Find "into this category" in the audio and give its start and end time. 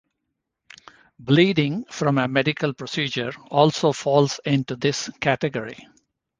4.45-5.87